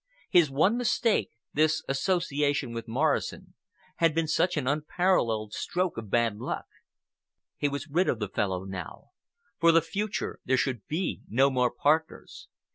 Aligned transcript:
His 0.31 0.49
one 0.49 0.77
mistake—this 0.79 1.83
association 1.87 2.73
with 2.73 2.87
Morrison—had 2.87 4.15
been 4.15 4.27
such 4.27 4.57
an 4.57 4.65
unparalleled 4.65 5.53
stroke 5.53 5.95
of 5.95 6.09
bad 6.09 6.37
luck. 6.37 6.65
He 7.55 7.69
was 7.69 7.87
rid 7.87 8.09
of 8.09 8.17
the 8.17 8.27
fellow 8.29 8.63
now. 8.63 9.09
For 9.59 9.71
the 9.71 9.79
future 9.83 10.39
there 10.43 10.57
should 10.57 10.87
be 10.87 11.21
no 11.27 11.51
more 11.51 11.69
partners. 11.69 12.47